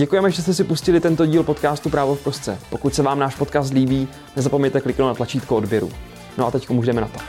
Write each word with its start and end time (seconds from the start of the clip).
Děkujeme, 0.00 0.30
že 0.30 0.42
jste 0.42 0.54
si 0.54 0.64
pustili 0.64 1.00
tento 1.00 1.26
díl 1.26 1.42
podcastu 1.42 1.88
Právo 1.88 2.14
v 2.14 2.22
kostce. 2.22 2.58
Pokud 2.70 2.94
se 2.94 3.02
vám 3.02 3.18
náš 3.18 3.34
podcast 3.34 3.72
líbí, 3.72 4.08
nezapomeňte 4.36 4.80
kliknout 4.80 5.08
na 5.08 5.14
tlačítko 5.14 5.56
odběru. 5.56 5.90
No 6.38 6.46
a 6.46 6.50
teď 6.50 6.68
můžeme 6.68 7.00
na 7.00 7.08
to. 7.08 7.20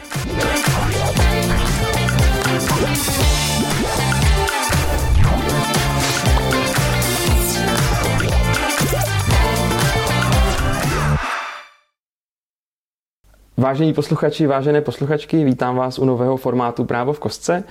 Vážení 13.62 13.94
posluchači, 13.94 14.48
vážené 14.48 14.82
posluchačky, 14.82 15.44
vítám 15.44 15.76
vás 15.76 16.00
u 16.00 16.06
nového 16.06 16.38
formátu 16.38 16.86
Právo 16.86 17.14
v 17.14 17.20
kostce, 17.20 17.64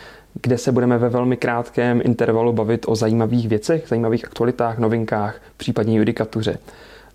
kde 0.42 0.58
se 0.58 0.72
budeme 0.72 0.98
ve 0.98 1.08
velmi 1.08 1.36
krátkém 1.36 2.00
intervalu 2.04 2.52
bavit 2.52 2.86
o 2.88 2.96
zajímavých 2.96 3.48
věcech, 3.48 3.84
zajímavých 3.88 4.24
aktualitách, 4.24 4.78
novinkách, 4.78 5.40
případně 5.56 5.98
judikatuře. 5.98 6.58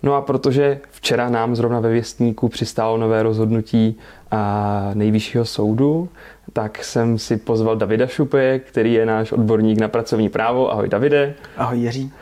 No 0.02 0.14
a 0.14 0.22
protože 0.22 0.80
včera 0.90 1.28
nám 1.28 1.56
zrovna 1.56 1.80
ve 1.80 1.90
věstníku 1.90 2.48
přistálo 2.48 2.96
nové 2.96 3.22
rozhodnutí 3.22 3.98
a 4.30 4.90
nejvyššího 4.94 5.44
soudu, 5.44 6.08
tak 6.52 6.84
jsem 6.84 7.18
si 7.18 7.36
pozval 7.36 7.76
Davida 7.76 8.06
Šupe, 8.06 8.58
který 8.58 8.92
je 8.92 9.06
náš 9.06 9.32
odborník 9.32 9.80
na 9.80 9.88
pracovní 9.88 10.28
právo. 10.28 10.72
Ahoj 10.72 10.88
Davide. 10.88 11.34
Ahoj 11.56 11.78
Jiří. 11.78 12.12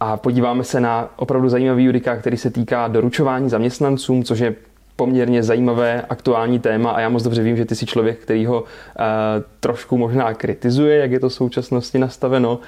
A 0.00 0.16
podíváme 0.16 0.64
se 0.64 0.80
na 0.80 1.08
opravdu 1.16 1.48
zajímavý 1.48 1.84
judikát, 1.84 2.18
který 2.18 2.36
se 2.36 2.50
týká 2.50 2.88
doručování 2.88 3.50
zaměstnancům, 3.50 4.24
což 4.24 4.38
je 4.38 4.54
poměrně 4.96 5.42
zajímavé 5.42 6.02
aktuální 6.02 6.58
téma 6.58 6.90
a 6.90 7.00
já 7.00 7.08
moc 7.08 7.22
dobře 7.22 7.42
vím, 7.42 7.56
že 7.56 7.64
ty 7.64 7.74
jsi 7.74 7.86
člověk, 7.86 8.18
který 8.18 8.46
ho 8.46 8.60
uh, 8.62 8.66
trošku 9.60 9.98
možná 9.98 10.34
kritizuje, 10.34 10.98
jak 10.98 11.10
je 11.10 11.20
to 11.20 11.28
v 11.28 11.34
současnosti 11.34 11.98
nastaveno. 11.98 12.58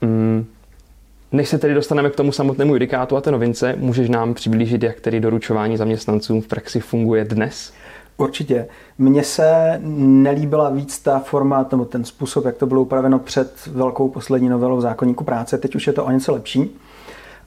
Mm, 0.00 0.46
než 1.32 1.48
se 1.48 1.58
tedy 1.58 1.74
dostaneme 1.74 2.10
k 2.10 2.16
tomu 2.16 2.32
samotnému 2.32 2.72
judikátu 2.72 3.16
a 3.16 3.20
té 3.20 3.30
novince, 3.30 3.74
můžeš 3.78 4.08
nám 4.08 4.34
přiblížit, 4.34 4.82
jak 4.82 5.00
tedy 5.00 5.20
doručování 5.20 5.76
zaměstnancům 5.76 6.42
v 6.42 6.46
praxi 6.46 6.80
funguje 6.80 7.24
dnes? 7.24 7.72
Určitě. 8.16 8.66
Mně 8.98 9.24
se 9.24 9.80
nelíbila 9.82 10.70
víc 10.70 10.98
ta 10.98 11.18
forma, 11.18 11.64
ten 11.64 12.04
způsob, 12.04 12.44
jak 12.44 12.56
to 12.56 12.66
bylo 12.66 12.82
upraveno 12.82 13.18
před 13.18 13.66
velkou 13.66 14.08
poslední 14.08 14.48
novelou 14.48 14.80
zákonníku 14.80 15.24
práce. 15.24 15.58
Teď 15.58 15.74
už 15.74 15.86
je 15.86 15.92
to 15.92 16.04
o 16.04 16.10
něco 16.10 16.32
lepší. 16.32 16.70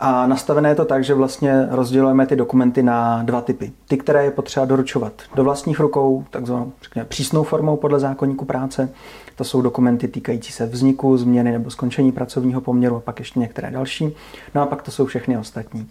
A 0.04 0.28
nastavené 0.28 0.70
je 0.70 0.76
to 0.76 0.86
tak, 0.86 1.04
že 1.04 1.14
vlastně 1.14 1.68
rozdělujeme 1.70 2.26
ty 2.28 2.36
dokumenty 2.36 2.84
na 2.84 3.24
dva 3.24 3.42
typy. 3.42 3.72
Ty, 3.88 3.98
které 3.98 4.24
je 4.24 4.32
potřeba 4.32 4.66
doručovat 4.66 5.14
do 5.36 5.44
vlastních 5.44 5.80
rukou, 5.80 6.26
takzvanou 6.30 6.72
řekněme, 6.84 7.06
přísnou 7.06 7.44
formou 7.44 7.78
podle 7.78 8.00
zákonníku 8.00 8.46
práce. 8.46 8.90
To 9.36 9.44
jsou 9.44 9.62
dokumenty 9.62 10.08
týkající 10.08 10.52
se 10.52 10.66
vzniku, 10.66 11.18
změny 11.18 11.52
nebo 11.52 11.70
skončení 11.70 12.12
pracovního 12.12 12.62
poměru 12.62 12.96
a 12.96 13.00
pak 13.00 13.20
ještě 13.20 13.40
některé 13.40 13.72
další. 13.72 14.16
No 14.56 14.62
a 14.62 14.66
pak 14.66 14.82
to 14.82 14.92
jsou 14.92 15.06
všechny 15.06 15.38
ostatní. 15.38 15.90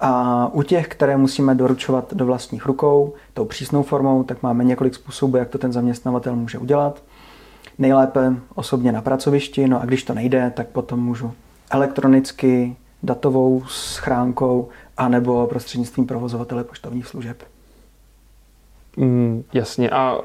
A 0.00 0.50
u 0.52 0.62
těch, 0.62 0.88
které 0.88 1.16
musíme 1.16 1.54
doručovat 1.54 2.14
do 2.14 2.26
vlastních 2.26 2.66
rukou, 2.66 3.14
tou 3.34 3.44
přísnou 3.44 3.82
formou, 3.82 4.22
tak 4.22 4.42
máme 4.42 4.64
několik 4.64 4.94
způsobů, 4.94 5.36
jak 5.36 5.48
to 5.48 5.58
ten 5.58 5.72
zaměstnavatel 5.72 6.36
může 6.36 6.58
udělat. 6.58 7.02
Nejlépe 7.78 8.32
osobně 8.54 8.92
na 8.92 9.02
pracovišti, 9.02 9.68
no 9.68 9.82
a 9.82 9.84
když 9.84 10.02
to 10.02 10.14
nejde, 10.14 10.52
tak 10.56 10.66
potom 10.66 11.00
můžu 11.00 11.32
elektronicky 11.70 12.76
datovou 13.02 13.62
schránkou 13.68 14.68
anebo 14.96 15.46
prostřednictvím 15.46 16.06
provozovatele 16.06 16.64
poštovních 16.64 17.06
služeb. 17.06 17.42
Mm, 18.96 19.44
jasně. 19.52 19.90
A 19.90 20.18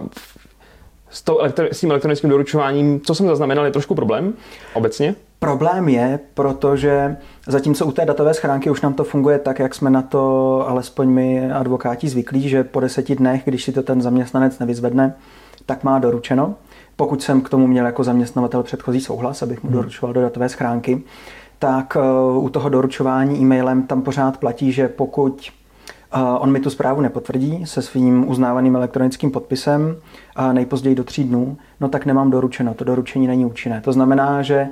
s, 1.09 1.21
to, 1.21 1.39
s 1.71 1.79
tím 1.79 1.91
elektronickým 1.91 2.29
doručováním, 2.29 3.01
co 3.01 3.15
jsem 3.15 3.27
zaznamenal, 3.27 3.65
je 3.65 3.71
trošku 3.71 3.95
problém 3.95 4.33
obecně? 4.73 5.15
Problém 5.39 5.89
je, 5.89 6.19
protože 6.33 7.17
zatímco 7.47 7.85
u 7.85 7.91
té 7.91 8.05
datové 8.05 8.33
schránky 8.33 8.69
už 8.69 8.81
nám 8.81 8.93
to 8.93 9.03
funguje 9.03 9.39
tak, 9.39 9.59
jak 9.59 9.75
jsme 9.75 9.89
na 9.89 10.01
to 10.01 10.65
alespoň 10.67 11.09
my 11.09 11.51
advokáti 11.51 12.09
zvyklí, 12.09 12.49
že 12.49 12.63
po 12.63 12.79
deseti 12.79 13.15
dnech, 13.15 13.41
když 13.45 13.63
si 13.63 13.71
to 13.71 13.83
ten 13.83 14.01
zaměstnanec 14.01 14.59
nevyzvedne, 14.59 15.15
tak 15.65 15.83
má 15.83 15.99
doručeno. 15.99 16.55
Pokud 16.95 17.23
jsem 17.23 17.41
k 17.41 17.49
tomu 17.49 17.67
měl 17.67 17.85
jako 17.85 18.03
zaměstnavatel 18.03 18.63
předchozí 18.63 19.01
souhlas, 19.01 19.43
abych 19.43 19.63
mu 19.63 19.69
hmm. 19.69 19.77
doručoval 19.77 20.13
do 20.13 20.21
datové 20.21 20.49
schránky, 20.49 21.03
tak 21.61 21.97
eh, 21.99 22.01
u 22.39 22.49
toho 22.49 22.69
doručování 22.69 23.39
e-mailem 23.39 23.83
tam 23.83 24.01
pořád 24.01 24.37
platí, 24.37 24.71
že 24.71 24.87
pokud 24.87 25.49
eh, 26.13 26.19
on 26.39 26.51
mi 26.51 26.59
tu 26.59 26.69
zprávu 26.69 27.01
nepotvrdí 27.01 27.65
se 27.65 27.81
svým 27.81 28.29
uznávaným 28.29 28.75
elektronickým 28.75 29.31
podpisem 29.31 29.95
nejpozději 30.51 30.95
do 30.95 31.03
tří 31.03 31.23
dnů, 31.23 31.57
no 31.79 31.89
tak 31.89 32.05
nemám 32.05 32.31
doručeno, 32.31 32.73
to 32.73 32.83
doručení 32.83 33.27
není 33.27 33.45
účinné. 33.45 33.81
To 33.81 33.93
znamená, 33.93 34.41
že 34.41 34.55
eh, 34.55 34.69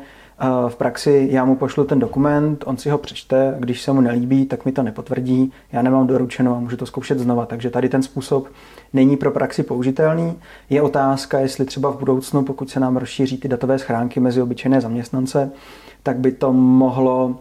v 0.68 0.76
praxi 0.76 1.28
já 1.32 1.46
mu 1.46 1.56
pošlu 1.56 1.84
ten 1.84 2.00
dokument, 2.00 2.64
on 2.68 2.78
si 2.78 2.90
ho 2.90 2.98
přečte, 2.98 3.56
když 3.60 3.82
se 3.82 3.92
mu 3.92 4.02
nelíbí, 4.02 4.46
tak 4.46 4.66
mi 4.66 4.72
to 4.72 4.84
nepotvrdí, 4.84 5.52
já 5.72 5.82
nemám 5.82 6.08
doručeno 6.08 6.56
a 6.56 6.60
můžu 6.60 6.78
to 6.78 6.86
zkoušet 6.86 7.20
znova. 7.20 7.46
Takže 7.46 7.70
tady 7.70 7.90
ten 7.90 8.04
způsob 8.04 8.48
není 8.94 9.18
pro 9.18 9.32
praxi 9.32 9.64
použitelný. 9.64 10.36
Je 10.70 10.82
otázka, 10.82 11.40
jestli 11.40 11.66
třeba 11.66 11.92
v 11.92 12.00
budoucnu, 12.00 12.44
pokud 12.44 12.70
se 12.70 12.80
nám 12.80 12.98
rozšíří 12.98 13.38
ty 13.38 13.48
datové 13.48 13.80
schránky 13.80 14.20
mezi 14.20 14.42
obyčejné 14.42 14.82
zaměstnance, 14.82 15.52
tak 16.04 16.18
by 16.18 16.32
to 16.32 16.54
mohlo 16.54 17.36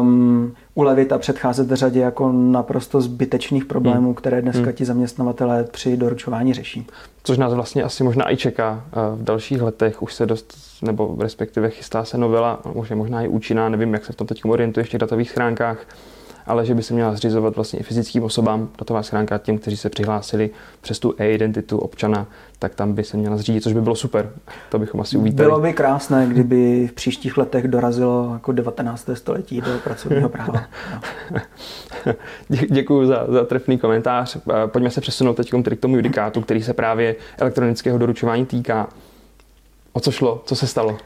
um, 0.00 0.52
ulevit 0.78 1.12
a 1.12 1.18
předcházet 1.18 1.70
řadě 1.70 2.00
jako 2.00 2.32
naprosto 2.32 3.00
zbytečných 3.00 3.64
problémů, 3.64 4.06
hmm. 4.06 4.14
které 4.14 4.42
dneska 4.42 4.62
hmm. 4.62 4.72
ti 4.72 4.84
zaměstnavatelé 4.84 5.64
při 5.64 5.96
doručování 5.96 6.54
řeší. 6.54 6.86
Což 7.22 7.38
nás 7.38 7.54
vlastně 7.54 7.82
asi 7.82 8.04
možná 8.04 8.32
i 8.32 8.36
čeká 8.36 8.84
v 9.14 9.24
dalších 9.24 9.62
letech. 9.62 10.02
Už 10.02 10.14
se 10.14 10.26
dost, 10.26 10.54
nebo 10.82 11.16
respektive 11.20 11.70
chystá 11.70 12.04
se 12.04 12.18
novela, 12.18 12.60
už 12.74 12.90
je 12.90 12.96
možná 12.96 13.22
i 13.22 13.28
účinná, 13.28 13.68
nevím, 13.68 13.92
jak 13.92 14.04
se 14.04 14.12
v 14.12 14.16
tom 14.16 14.26
teď 14.26 14.44
orientuje 14.44 14.84
v 14.84 14.88
těch 14.88 15.00
datových 15.00 15.30
schránkách, 15.30 15.78
ale 16.48 16.66
že 16.66 16.74
by 16.74 16.82
se 16.82 16.94
měla 16.94 17.12
zřizovat 17.12 17.56
vlastně 17.56 17.78
i 17.78 17.82
fyzickým 17.82 18.22
osobám 18.22 18.68
datová 18.78 19.02
schránka 19.02 19.38
těm, 19.38 19.58
kteří 19.58 19.76
se 19.76 19.90
přihlásili 19.90 20.50
přes 20.80 20.98
tu 20.98 21.14
e-identitu 21.18 21.78
občana, 21.78 22.26
tak 22.58 22.74
tam 22.74 22.92
by 22.92 23.04
se 23.04 23.16
měla 23.16 23.36
zřídit, 23.36 23.62
což 23.62 23.72
by 23.72 23.80
bylo 23.80 23.96
super. 23.96 24.30
To 24.70 24.78
bychom 24.78 25.00
asi 25.00 25.16
uvítali. 25.16 25.46
Bylo 25.48 25.60
by 25.60 25.72
krásné, 25.72 26.26
kdyby 26.26 26.88
v 26.88 26.92
příštích 26.92 27.36
letech 27.36 27.68
dorazilo 27.68 28.30
jako 28.32 28.52
19. 28.52 29.10
století 29.14 29.60
do 29.60 29.78
pracovního 29.84 30.28
práva. 30.28 30.62
No. 32.06 32.12
Děkuji 32.70 33.06
za, 33.06 33.26
za 33.28 33.44
trefný 33.44 33.78
komentář. 33.78 34.36
Pojďme 34.66 34.90
se 34.90 35.00
přesunout 35.00 35.34
teď 35.34 35.50
k 35.50 35.80
tomu 35.80 35.96
judikátu, 35.96 36.40
který 36.40 36.62
se 36.62 36.74
právě 36.74 37.16
elektronického 37.38 37.98
doručování 37.98 38.46
týká. 38.46 38.88
O 39.92 40.00
co 40.00 40.10
šlo? 40.10 40.42
Co 40.46 40.56
se 40.56 40.66
stalo? 40.66 40.98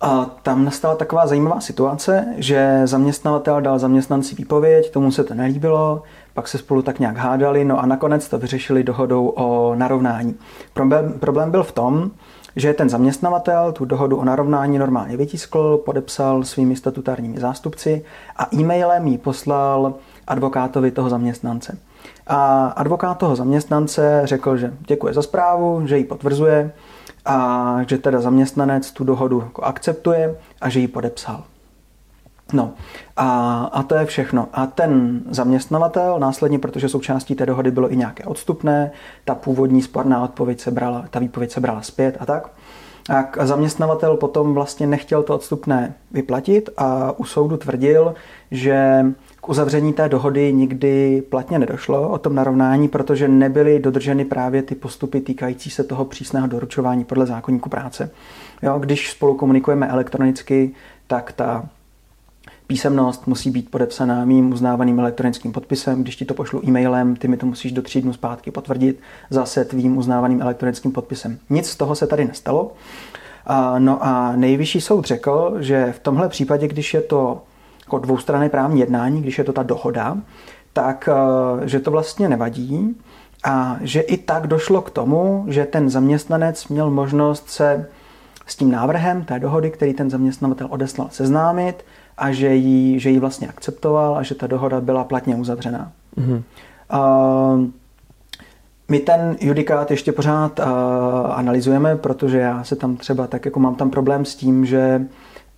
A 0.00 0.30
tam 0.42 0.64
nastala 0.64 0.94
taková 0.94 1.26
zajímavá 1.26 1.60
situace, 1.60 2.26
že 2.36 2.80
zaměstnavatel 2.84 3.60
dal 3.60 3.78
zaměstnanci 3.78 4.34
výpověď, 4.34 4.90
tomu 4.90 5.12
se 5.12 5.24
to 5.24 5.34
nelíbilo, 5.34 6.02
pak 6.34 6.48
se 6.48 6.58
spolu 6.58 6.82
tak 6.82 6.98
nějak 6.98 7.16
hádali, 7.16 7.64
no 7.64 7.78
a 7.78 7.86
nakonec 7.86 8.28
to 8.28 8.38
vyřešili 8.38 8.84
dohodou 8.84 9.28
o 9.28 9.74
narovnání. 9.74 10.34
Problém, 10.72 11.12
problém 11.12 11.50
byl 11.50 11.62
v 11.62 11.72
tom, 11.72 12.10
že 12.56 12.74
ten 12.74 12.88
zaměstnavatel 12.88 13.72
tu 13.72 13.84
dohodu 13.84 14.16
o 14.16 14.24
narovnání 14.24 14.78
normálně 14.78 15.16
vytiskl, 15.16 15.76
podepsal 15.84 16.44
svými 16.44 16.76
statutárními 16.76 17.40
zástupci 17.40 18.04
a 18.36 18.54
e-mailem 18.54 19.06
ji 19.06 19.18
poslal 19.18 19.94
advokátovi 20.26 20.90
toho 20.90 21.10
zaměstnance. 21.10 21.78
A 22.26 22.66
advokát 22.66 23.18
toho 23.18 23.36
zaměstnance 23.36 24.20
řekl, 24.24 24.56
že 24.56 24.72
děkuje 24.86 25.14
za 25.14 25.22
zprávu, 25.22 25.82
že 25.86 25.98
ji 25.98 26.04
potvrzuje, 26.04 26.72
a 27.24 27.76
že 27.86 27.98
teda 27.98 28.20
zaměstnanec 28.20 28.90
tu 28.90 29.04
dohodu 29.04 29.40
jako 29.40 29.62
akceptuje 29.62 30.36
a 30.60 30.68
že 30.68 30.80
ji 30.80 30.88
podepsal. 30.88 31.44
No 32.52 32.72
a, 33.16 33.64
a 33.72 33.82
to 33.82 33.94
je 33.94 34.06
všechno. 34.06 34.48
A 34.52 34.66
ten 34.66 35.22
zaměstnavatel 35.30 36.18
následně, 36.18 36.58
protože 36.58 36.88
součástí 36.88 37.34
té 37.34 37.46
dohody 37.46 37.70
bylo 37.70 37.92
i 37.92 37.96
nějaké 37.96 38.24
odstupné, 38.24 38.90
ta 39.24 39.34
původní 39.34 39.82
sporná 39.82 40.22
odpověď 40.22 40.60
se 40.60 40.70
brala, 40.70 41.04
ta 41.10 41.18
výpověď 41.18 41.50
se 41.50 41.60
brala 41.60 41.82
zpět 41.82 42.16
a 42.20 42.26
tak, 42.26 42.50
a 43.38 43.46
zaměstnavatel 43.46 44.16
potom 44.16 44.54
vlastně 44.54 44.86
nechtěl 44.86 45.22
to 45.22 45.34
odstupné 45.34 45.94
vyplatit 46.10 46.70
a 46.76 47.12
u 47.18 47.24
soudu 47.24 47.56
tvrdil, 47.56 48.14
že 48.50 49.06
k 49.40 49.48
uzavření 49.48 49.92
té 49.92 50.08
dohody 50.08 50.52
nikdy 50.52 51.22
platně 51.28 51.58
nedošlo 51.58 52.08
o 52.08 52.18
tom 52.18 52.34
narovnání, 52.34 52.88
protože 52.88 53.28
nebyly 53.28 53.78
dodrženy 53.78 54.24
právě 54.24 54.62
ty 54.62 54.74
postupy 54.74 55.20
týkající 55.20 55.70
se 55.70 55.84
toho 55.84 56.04
přísného 56.04 56.46
doručování 56.46 57.04
podle 57.04 57.26
zákonníku 57.26 57.68
práce. 57.68 58.10
Jo, 58.62 58.78
když 58.78 59.10
spolu 59.10 59.34
komunikujeme 59.34 59.88
elektronicky, 59.88 60.70
tak 61.06 61.32
ta 61.32 61.68
písemnost 62.66 63.26
musí 63.26 63.50
být 63.50 63.70
podepsaná 63.70 64.24
mým 64.24 64.52
uznávaným 64.52 65.00
elektronickým 65.00 65.52
podpisem. 65.52 66.02
Když 66.02 66.16
ti 66.16 66.24
to 66.24 66.34
pošlu 66.34 66.64
e-mailem, 66.64 67.16
ty 67.16 67.28
mi 67.28 67.36
to 67.36 67.46
musíš 67.46 67.72
do 67.72 67.82
tří 67.82 68.02
dnů 68.02 68.12
zpátky 68.12 68.50
potvrdit 68.50 69.00
zase 69.30 69.64
tvým 69.64 69.96
uznávaným 69.96 70.42
elektronickým 70.42 70.92
podpisem. 70.92 71.38
Nic 71.50 71.66
z 71.66 71.76
toho 71.76 71.94
se 71.94 72.06
tady 72.06 72.24
nestalo. 72.24 72.72
No 73.78 73.98
a 74.04 74.36
nejvyšší 74.36 74.80
soud 74.80 75.04
řekl, 75.04 75.56
že 75.58 75.92
v 75.92 75.98
tomhle 75.98 76.28
případě, 76.28 76.68
když 76.68 76.94
je 76.94 77.00
to 77.00 77.42
jako 77.90 77.98
dvoustranné 77.98 78.48
právní 78.48 78.80
jednání, 78.80 79.22
když 79.22 79.38
je 79.38 79.44
to 79.44 79.52
ta 79.52 79.62
dohoda, 79.62 80.16
tak 80.72 81.08
eh, 81.08 81.68
že 81.68 81.80
to 81.80 81.90
vlastně 81.90 82.28
nevadí 82.28 82.96
a 83.44 83.76
že 83.80 84.00
i 84.00 84.16
tak 84.16 84.46
došlo 84.46 84.82
k 84.82 84.90
tomu, 84.90 85.44
že 85.48 85.64
ten 85.64 85.90
zaměstnanec 85.90 86.68
měl 86.68 86.90
možnost 86.90 87.50
se 87.50 87.86
s 88.46 88.56
tím 88.56 88.70
návrhem 88.70 89.24
té 89.24 89.38
dohody, 89.38 89.70
který 89.70 89.94
ten 89.94 90.10
zaměstnavatel 90.10 90.66
odeslal, 90.70 91.08
seznámit 91.10 91.84
a 92.18 92.32
že 92.32 92.54
ji, 92.54 93.00
že 93.00 93.10
ji 93.10 93.18
vlastně 93.18 93.48
akceptoval 93.48 94.16
a 94.16 94.22
že 94.22 94.34
ta 94.34 94.46
dohoda 94.46 94.80
byla 94.80 95.04
platně 95.04 95.36
uzavřená. 95.36 95.92
Mm-hmm. 96.18 96.42
Uh, 96.92 97.66
my 98.88 98.98
ten 98.98 99.36
judikát 99.40 99.90
ještě 99.90 100.12
pořád 100.12 100.58
uh, 100.58 100.66
analyzujeme, 101.32 101.96
protože 101.96 102.38
já 102.38 102.64
se 102.64 102.76
tam 102.76 102.96
třeba 102.96 103.26
tak 103.26 103.44
jako 103.44 103.60
mám 103.60 103.74
tam 103.74 103.90
problém 103.90 104.24
s 104.24 104.34
tím, 104.34 104.66
že 104.66 105.06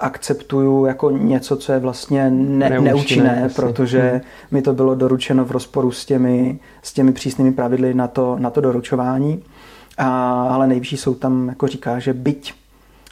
akceptuju 0.03 0.87
jako 0.87 1.11
něco, 1.11 1.57
co 1.57 1.73
je 1.73 1.79
vlastně 1.79 2.31
ne, 2.31 2.71
neúčinné, 2.71 2.83
neúčinné 2.83 3.49
protože 3.57 4.11
hmm. 4.11 4.21
mi 4.51 4.63
to 4.63 4.75
bylo 4.75 4.95
doručeno 4.95 5.45
v 5.45 5.51
rozporu 5.51 5.91
s 5.91 6.05
těmi, 6.05 6.59
s 6.83 6.93
těmi 6.93 7.13
přísnými 7.13 7.53
pravidly 7.53 7.95
na 7.95 8.09
to, 8.09 8.37
na 8.39 8.51
to 8.51 8.61
doručování. 8.61 9.43
A, 9.99 10.09
ale 10.49 10.67
nejvyšší 10.67 10.97
soud 10.97 11.19
tam 11.19 11.49
jako 11.49 11.67
říká, 11.67 11.99
že 11.99 12.13
byť, 12.13 12.55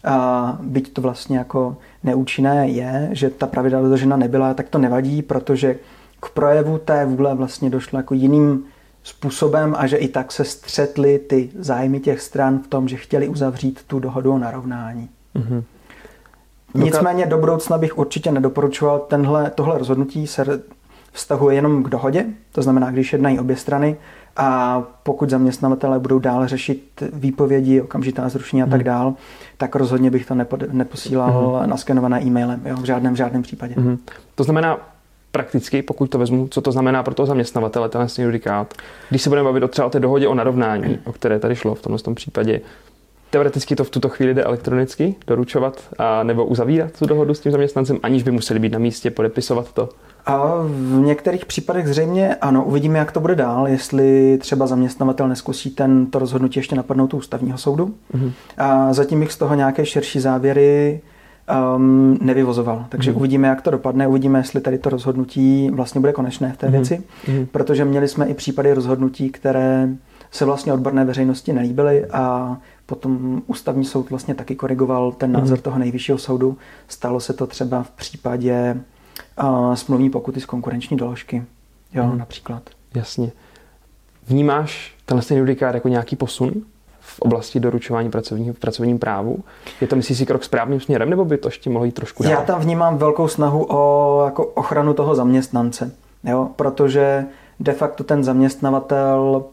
a, 0.05 0.59
byť 0.63 0.93
to 0.93 1.01
vlastně 1.03 1.39
jako 1.39 1.77
neúčinné 2.05 2.69
je, 2.69 3.09
že 3.13 3.31
ta 3.31 3.47
pravidla 3.47 3.81
dodržena 3.81 4.17
nebyla, 4.17 4.55
tak 4.55 4.69
to 4.69 4.79
nevadí, 4.79 5.23
protože 5.23 5.77
k 6.21 6.31
projevu 6.31 6.79
té 6.79 7.07
vůle 7.07 7.35
vlastně 7.35 7.71
došlo 7.71 7.99
jako 7.99 8.15
jiným 8.15 8.65
způsobem 9.03 9.75
a 9.79 9.87
že 9.87 9.97
i 9.97 10.09
tak 10.09 10.33
se 10.33 10.45
střetly 10.45 11.19
ty 11.19 11.51
zájmy 11.59 12.01
těch 12.01 12.21
stran 12.21 12.59
v 12.59 12.67
tom, 12.67 12.89
že 12.89 12.97
chtěli 12.97 13.29
uzavřít 13.29 13.81
tu 13.87 13.99
dohodu 13.99 14.33
o 14.33 14.39
narovnání. 14.39 15.09
Mm-hmm. 15.37 15.63
Nicméně 16.75 17.27
do 17.27 17.39
budoucna 17.39 17.79
bych 17.79 17.99
určitě 17.99 18.33
nedoporučoval 18.33 18.99
tenhle, 18.99 19.51
tohle 19.55 19.79
rozhodnutí 19.79 20.27
se 20.27 20.63
vztahuje 21.13 21.57
jenom 21.57 21.83
k 21.83 21.89
dohodě, 21.89 22.27
to 22.53 22.63
znamená, 22.63 22.91
když 22.91 23.13
jednají 23.13 23.39
obě 23.39 23.57
strany 23.57 23.97
a 24.37 24.83
pokud 25.03 25.31
zaměstnavatelé 25.31 25.99
budou 25.99 26.19
dále 26.19 26.49
řešit 26.49 27.03
výpovědi, 27.13 27.81
okamžitá 27.81 28.29
zrušení 28.29 28.63
a 28.63 28.67
tak 28.67 28.75
hmm. 28.75 28.85
dál, 28.85 29.15
tak 29.57 29.77
rozhodně 29.77 30.11
bych 30.11 30.27
to 30.27 30.35
neposílal 30.73 31.59
hmm. 31.59 31.71
naskenované 31.71 32.23
e-mailem, 32.23 32.61
jo, 32.65 32.77
v 32.77 32.85
žádném, 32.85 33.15
v 33.15 33.17
žádném 33.17 33.43
případě. 33.43 33.75
Hmm. 33.77 33.99
To 34.35 34.45
znamená, 34.45 34.79
prakticky, 35.33 35.83
pokud 35.83 36.11
to 36.11 36.19
vezmu, 36.19 36.49
co 36.49 36.61
to 36.61 36.73
znamená 36.73 37.03
pro 37.03 37.15
toho 37.15 37.27
zaměstnavatele, 37.27 37.89
ten 37.89 38.07
judikát. 38.19 38.75
Když 39.09 39.23
se 39.23 39.31
budeme 39.31 39.45
bavit 39.45 39.63
o 39.63 39.69
třeba 39.69 39.87
o 39.87 39.91
té 39.91 40.01
dohodě 40.01 40.29
o 40.29 40.35
narovnání, 40.35 40.99
o 41.05 41.13
které 41.13 41.39
tady 41.39 41.57
šlo 41.57 41.75
v 41.75 41.83
tomhle 41.83 41.99
tom 41.99 42.15
případě, 42.15 42.61
teoreticky 43.31 43.77
to 43.77 43.85
v 43.85 43.91
tuto 43.91 44.09
chvíli 44.09 44.35
jde 44.35 44.45
elektronicky 44.45 45.15
doručovat 45.27 45.83
a 45.99 46.23
nebo 46.23 46.45
uzavírat 46.45 46.99
tu 46.99 47.07
dohodu 47.07 47.35
s 47.35 47.41
tím 47.41 47.53
zaměstnancem, 47.53 47.99
aniž 48.03 48.23
by 48.23 48.31
museli 48.31 48.61
být 48.61 48.73
na 48.73 48.79
místě, 48.79 49.11
podepisovat 49.11 49.73
to? 49.73 49.89
A 50.27 50.55
v 50.63 51.01
některých 51.01 51.45
případech 51.45 51.89
zřejmě 51.89 52.35
ano, 52.35 52.65
uvidíme, 52.65 52.99
jak 52.99 53.13
to 53.13 53.21
bude 53.21 53.35
dál, 53.35 53.69
jestli 53.69 54.39
třeba 54.39 54.67
zaměstnavatel 54.67 55.29
neskusí 55.29 55.71
ten, 55.71 56.07
to 56.07 56.19
rozhodnutí 56.19 56.59
ještě 56.59 56.77
napadnout 56.77 57.15
u 57.15 57.17
ústavního 57.17 57.59
soudu. 57.59 57.95
Mm-hmm. 58.15 58.33
A 58.59 58.93
zatím 58.93 59.21
bych 59.21 59.33
z 59.33 59.37
toho 59.37 59.55
nějaké 59.55 59.87
širší 59.87 60.21
závěry 60.21 61.01
um, 61.77 62.19
nevyvozoval. 62.21 62.87
Takže 62.89 63.13
mm-hmm. 63.13 63.17
uvidíme, 63.17 63.49
jak 63.49 63.63
to 63.63 63.71
dopadne, 63.71 64.09
uvidíme, 64.09 64.39
jestli 64.39 64.61
tady 64.61 64.79
to 64.79 64.91
rozhodnutí 64.91 65.71
vlastně 65.73 66.01
bude 66.01 66.13
konečné 66.13 66.53
v 66.53 66.57
té 66.57 66.67
mm-hmm. 66.67 66.71
věci, 66.71 67.03
mm-hmm. 67.27 67.47
protože 67.53 67.85
měli 67.85 68.09
jsme 68.09 68.27
i 68.27 68.35
případy 68.35 68.73
rozhodnutí, 68.73 69.31
které 69.31 69.89
se 70.31 70.45
vlastně 70.45 70.73
odborné 70.73 71.05
veřejnosti 71.05 71.53
nelíbily 71.53 72.07
a 72.07 72.57
potom 72.87 73.43
ústavní 73.47 73.85
soud 73.85 74.11
vlastně 74.11 74.35
taky 74.35 74.55
korigoval 74.55 75.13
ten 75.13 75.33
názor 75.33 75.59
mm-hmm. 75.59 75.63
toho 75.63 75.79
nejvyššího 75.79 76.19
soudu. 76.19 76.59
Stalo 76.89 77.21
se 77.21 77.33
to 77.33 77.47
třeba 77.47 77.83
v 77.83 77.91
případě 77.91 78.81
uh, 79.43 79.75
smluvní 79.75 80.11
pokuty 80.11 80.41
z 80.41 80.47
konkurenční 80.47 80.97
doložky, 80.97 81.45
jo, 81.95 82.05
mm-hmm. 82.05 82.17
například. 82.17 82.63
Jasně. 82.95 83.33
Vnímáš 84.27 84.95
tenhle 85.07 85.37
judikát 85.37 85.75
jako 85.75 85.89
nějaký 85.89 86.17
posun 86.17 86.53
v 87.01 87.21
oblasti 87.21 87.61
doručování 87.61 88.11
pracovního, 88.11 88.55
v 88.55 88.59
pracovním 88.59 88.99
právu? 88.99 89.39
Je 89.81 89.87
to, 89.87 89.97
myslíš 89.97 90.19
si, 90.19 90.27
krok 90.27 90.45
správným 90.45 90.81
směrem, 90.81 91.11
nebo 91.11 91.25
by 91.25 91.39
to 91.39 91.49
ještě 91.49 91.71
mohlo 91.71 91.85
jít 91.85 91.95
trošku 91.95 92.23
dál? 92.23 92.33
Já 92.33 92.43
tam 92.43 92.61
vnímám 92.61 92.99
velkou 92.99 93.29
snahu 93.29 93.67
o 93.69 94.23
jako 94.25 94.47
ochranu 94.47 94.95
toho 94.95 95.15
zaměstnance, 95.15 95.93
jo? 96.25 96.49
protože 96.57 97.27
de 97.61 97.73
facto 97.73 98.05
ten 98.05 98.25
zaměstnavatel 98.25 99.45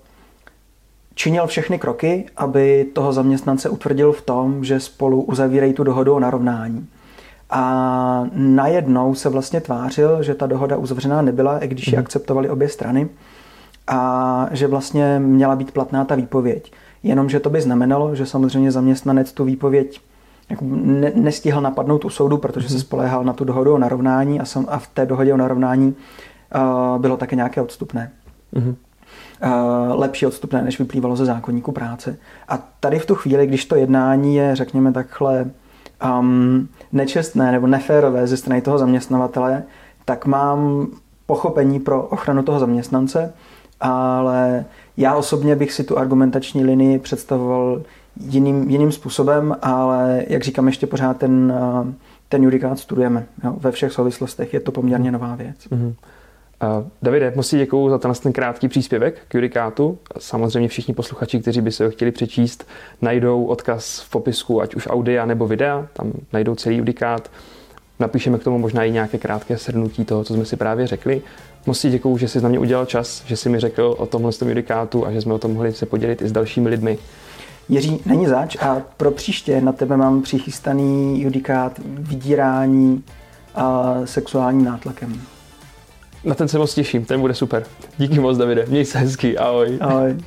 činil 1.18 1.48
všechny 1.48 1.80
kroky, 1.80 2.26
aby 2.38 2.86
toho 2.94 3.14
zaměstnance 3.14 3.70
utvrdil 3.70 4.12
v 4.12 4.22
tom, 4.22 4.64
že 4.64 4.80
spolu 4.80 5.22
uzavírají 5.22 5.74
tu 5.74 5.84
dohodu 5.84 6.14
o 6.14 6.20
narovnání. 6.20 6.88
A 7.50 8.26
najednou 8.34 9.16
se 9.16 9.30
vlastně 9.30 9.62
tvářil, 9.62 10.24
že 10.24 10.34
ta 10.34 10.48
dohoda 10.48 10.78
uzavřená 10.78 11.22
nebyla, 11.22 11.60
i 11.60 11.68
když 11.68 11.88
ji 11.88 11.94
mhm. 11.94 12.00
akceptovali 12.00 12.50
obě 12.50 12.70
strany, 12.70 13.10
a 13.88 14.50
že 14.52 14.68
vlastně 14.68 15.20
měla 15.20 15.56
být 15.56 15.72
platná 15.72 16.06
ta 16.06 16.16
výpověď. 16.16 16.72
Jenomže 17.04 17.40
to 17.40 17.50
by 17.50 17.62
znamenalo, 17.62 18.16
že 18.16 18.26
samozřejmě 18.26 18.72
zaměstnanec 18.72 19.32
tu 19.32 19.44
výpověď 19.44 20.02
jako 20.50 20.66
ne, 20.70 21.12
nestihl 21.16 21.62
napadnout 21.62 22.06
u 22.06 22.10
soudu, 22.10 22.38
protože 22.38 22.68
se 22.68 22.74
mhm. 22.74 22.82
spoléhal 22.82 23.24
na 23.24 23.34
tu 23.34 23.44
dohodu 23.44 23.74
o 23.74 23.78
narovnání 23.78 24.40
a, 24.40 24.46
sam, 24.46 24.66
a 24.70 24.80
v 24.80 24.88
té 24.88 25.06
dohodě 25.06 25.34
o 25.34 25.38
narovnání 25.38 25.96
uh, 26.56 27.02
bylo 27.02 27.18
také 27.18 27.36
nějaké 27.36 27.62
odstupné. 27.62 28.12
Mm-hmm. 28.54 28.76
Uh, 29.46 30.00
lepší 30.00 30.26
odstupné, 30.26 30.62
než 30.62 30.80
vyplývalo 30.80 31.16
ze 31.16 31.26
zákonníku 31.26 31.72
práce. 31.72 32.18
A 32.48 32.58
tady 32.80 33.00
v 33.00 33.06
tu 33.06 33.16
chvíli, 33.16 33.48
když 33.48 33.66
to 33.66 33.76
jednání 33.76 34.36
je, 34.36 34.56
řekněme 34.56 34.94
takhle, 34.94 35.46
um, 36.20 36.68
nečestné 36.92 37.52
nebo 37.52 37.68
neférové 37.68 38.28
ze 38.28 38.38
strany 38.38 38.62
toho 38.62 38.78
zaměstnavatele, 38.78 39.64
tak 40.06 40.26
mám 40.26 40.88
pochopení 41.26 41.80
pro 41.80 42.04
ochranu 42.04 42.44
toho 42.44 42.60
zaměstnance, 42.60 43.34
ale 43.80 44.66
já 44.98 45.16
osobně 45.16 45.56
bych 45.56 45.74
si 45.74 45.84
tu 45.84 45.98
argumentační 45.98 46.66
linii 46.66 47.00
představoval 47.00 47.82
jiným, 48.20 48.70
jiným 48.70 48.92
způsobem, 48.92 49.56
ale 49.62 50.24
jak 50.28 50.44
říkám, 50.44 50.68
ještě 50.68 50.88
pořád 50.88 51.18
ten, 51.18 51.54
uh, 51.62 51.92
ten 52.30 52.44
judikát 52.44 52.80
studujeme 52.80 53.26
jo, 53.44 53.56
ve 53.60 53.72
všech 53.72 53.92
souvislostech. 53.92 54.54
Je 54.54 54.60
to 54.60 54.72
poměrně 54.72 55.12
nová 55.12 55.36
věc. 55.36 55.58
Mm-hmm. 55.58 55.94
Davide, 57.02 57.34
moc 57.36 57.48
si 57.48 57.58
děkuju 57.58 57.90
za 57.90 57.98
ten 57.98 58.34
krátký 58.34 58.68
příspěvek 58.68 59.22
k 59.28 59.34
judikátu. 59.34 59.98
Samozřejmě 60.18 60.70
všichni 60.70 60.94
posluchači, 60.94 61.40
kteří 61.40 61.62
by 61.62 61.72
se 61.72 61.86
ho 61.86 61.92
chtěli 61.92 62.12
přečíst, 62.12 62.68
najdou 63.02 63.46
odkaz 63.46 64.00
v 64.00 64.10
popisku, 64.10 64.62
ať 64.62 64.76
už 64.76 64.88
audia 64.88 65.26
nebo 65.26 65.48
videa, 65.48 65.88
tam 65.94 66.12
najdou 66.34 66.56
celý 66.56 66.78
judikát. 66.78 67.32
Napíšeme 68.00 68.38
k 68.38 68.44
tomu 68.44 68.58
možná 68.58 68.84
i 68.84 68.92
nějaké 68.92 69.18
krátké 69.18 69.58
shrnutí 69.58 70.06
toho, 70.06 70.24
co 70.24 70.34
jsme 70.34 70.46
si 70.46 70.56
právě 70.56 70.88
řekli. 70.88 71.22
Moc 71.66 71.80
si 71.80 71.90
děkuju, 71.90 72.18
že 72.18 72.28
jsi 72.28 72.42
na 72.42 72.50
mě 72.50 72.60
udělal 72.60 72.86
čas, 72.86 73.24
že 73.26 73.38
jsi 73.38 73.50
mi 73.50 73.60
řekl 73.60 73.96
o 73.98 74.06
tomhle 74.06 74.32
judikátu 74.46 75.08
a 75.08 75.12
že 75.12 75.22
jsme 75.22 75.34
o 75.34 75.40
tom 75.40 75.54
mohli 75.54 75.74
se 75.74 75.86
podělit 75.86 76.22
i 76.22 76.28
s 76.28 76.32
dalšími 76.32 76.70
lidmi. 76.70 76.98
Jiří, 77.70 78.02
není 78.06 78.28
zač 78.28 78.58
a 78.60 78.82
pro 78.98 79.12
příště 79.12 79.62
na 79.62 79.72
tebe 79.72 79.98
mám 79.98 80.22
přichystaný 80.22 81.22
judikát 81.22 81.80
vydírání 81.86 83.04
a 83.56 83.96
sexuálním 84.06 84.66
nátlakem. 84.66 85.22
Na 86.28 86.36
ten 86.36 86.48
se 86.48 86.58
moc 86.58 86.74
těším, 86.74 87.06
ten 87.06 87.22
bude 87.22 87.34
super. 87.34 87.64
Díky 87.98 88.20
moc, 88.20 88.38
Davide. 88.38 88.66
Měj 88.68 88.86
se 88.86 89.00
hezky. 89.00 89.38
Ahoj. 89.38 89.78
Ahoj. 89.82 90.18